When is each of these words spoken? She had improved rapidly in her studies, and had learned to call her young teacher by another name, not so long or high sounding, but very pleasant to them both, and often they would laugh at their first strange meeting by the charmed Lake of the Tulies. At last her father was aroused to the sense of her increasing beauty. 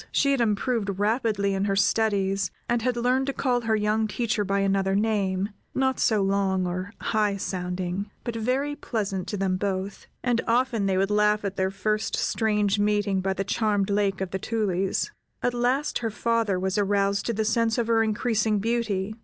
She 0.11 0.31
had 0.31 0.41
improved 0.41 0.97
rapidly 0.99 1.53
in 1.53 1.65
her 1.65 1.75
studies, 1.75 2.49
and 2.67 2.81
had 2.81 2.97
learned 2.97 3.27
to 3.27 3.33
call 3.33 3.61
her 3.61 3.75
young 3.75 4.07
teacher 4.07 4.43
by 4.43 4.61
another 4.61 4.95
name, 4.95 5.49
not 5.75 5.99
so 5.99 6.23
long 6.23 6.65
or 6.65 6.91
high 6.99 7.37
sounding, 7.37 8.09
but 8.23 8.35
very 8.35 8.75
pleasant 8.75 9.27
to 9.27 9.37
them 9.37 9.57
both, 9.57 10.07
and 10.23 10.41
often 10.47 10.87
they 10.87 10.97
would 10.97 11.11
laugh 11.11 11.45
at 11.45 11.55
their 11.55 11.69
first 11.69 12.15
strange 12.15 12.79
meeting 12.79 13.21
by 13.21 13.33
the 13.33 13.43
charmed 13.43 13.91
Lake 13.91 14.21
of 14.21 14.31
the 14.31 14.39
Tulies. 14.39 15.11
At 15.43 15.53
last 15.53 15.99
her 15.99 16.09
father 16.09 16.59
was 16.59 16.79
aroused 16.79 17.27
to 17.27 17.33
the 17.33 17.45
sense 17.45 17.77
of 17.77 17.85
her 17.85 18.01
increasing 18.01 18.57
beauty. 18.57 19.13